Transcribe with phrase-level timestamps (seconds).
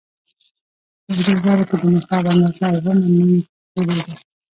[1.05, 3.39] په سرو زرو کې د نصاب اندازه اووه نيمې
[3.73, 4.15] تولې ده